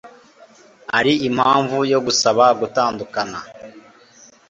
[0.97, 3.39] ari impamvu yo gusaba gutandukana